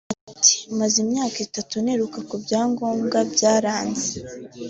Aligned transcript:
Ati 0.31 0.55
“Maze 0.79 0.95
imyaka 1.05 1.37
itatu 1.47 1.75
niruka 1.83 2.19
ku 2.29 2.35
cyangombwa 2.47 3.17
byaranze 3.33 4.13